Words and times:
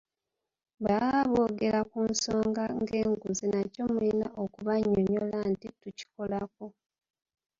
Bwe 0.81 0.91
baba 1.01 1.19
boogera 1.31 1.79
ku 1.91 1.99
nsonga 2.11 2.63
ng'enguzi 2.81 3.45
nakyo 3.53 3.83
mulina 3.93 4.27
okubannyonnyola 4.43 5.37
nti 5.51 5.67
tukikolako. 5.81 6.65